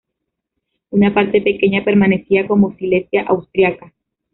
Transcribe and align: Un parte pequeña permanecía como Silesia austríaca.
Un 0.89 1.13
parte 1.13 1.41
pequeña 1.43 1.83
permanecía 1.83 2.47
como 2.47 2.73
Silesia 2.75 3.21
austríaca. 3.27 3.93